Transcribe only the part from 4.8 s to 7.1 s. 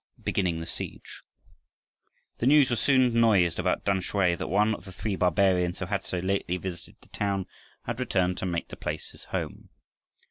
the three barbarians who had so lately visited the